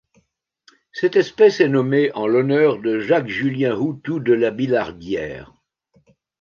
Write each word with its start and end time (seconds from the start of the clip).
Cette 0.91 1.15
espèce 1.15 1.59
est 1.59 1.67
nommée 1.67 2.11
en 2.15 2.25
l'honneur 2.25 2.79
de 2.79 2.97
Jacques-Julien 3.01 3.75
Houtou 3.75 4.19
de 4.19 4.33
La 4.33 4.49
Billardière. 4.49 5.53